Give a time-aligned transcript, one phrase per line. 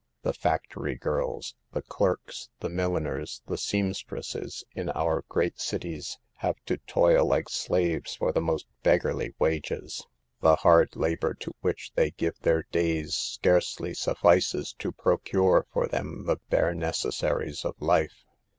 [0.23, 6.77] The factory girls, the clerks, the milliners, the seamstresses, in our great cities have to
[6.77, 10.07] toil like slaves for the most beggarly wages.
[10.39, 16.25] The hard labor to which they give their days scarcely suffices to procure for them
[16.25, 18.25] the bare necessaries of life.